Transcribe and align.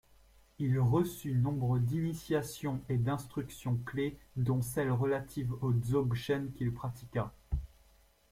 Il 0.57 0.79
reçut 0.79 1.35
nombre 1.35 1.77
d'initiations 1.77 2.81
et 2.89 2.97
d'instructions 2.97 3.77
clés, 3.85 4.17
dont 4.35 4.63
celles 4.63 4.89
relatives 4.91 5.53
au 5.61 5.73
Dzogchèn 5.73 6.51
qu'il 6.53 6.73
pratiqua. 6.73 7.31